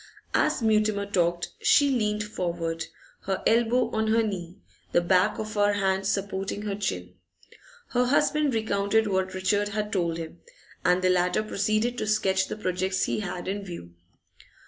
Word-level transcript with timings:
As 0.33 0.63
Mutimer 0.63 1.05
talked 1.05 1.49
she 1.61 1.91
leaned 1.91 2.23
forward, 2.23 2.87
her 3.25 3.43
elbow 3.45 3.91
on 3.91 4.07
her 4.07 4.23
knee, 4.23 4.57
the 4.93 4.99
back 4.99 5.37
of 5.37 5.53
her 5.53 5.73
hand 5.73 6.07
supporting 6.07 6.63
her 6.63 6.73
chin. 6.75 7.13
Her 7.89 8.05
husband 8.05 8.55
recounted 8.55 9.05
what 9.05 9.35
Richard 9.35 9.67
had 9.69 9.93
told 9.93 10.17
him, 10.17 10.39
and 10.83 11.03
the 11.03 11.11
latter 11.11 11.43
proceeded 11.43 11.99
to 11.99 12.07
sketch 12.07 12.47
the 12.47 12.57
projects 12.57 13.03
he 13.03 13.19
had 13.19 13.47
in 13.47 13.63
view. 13.63 13.93